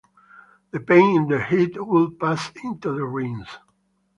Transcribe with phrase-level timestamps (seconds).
[0.71, 3.47] The pain in the head would pass into the rings.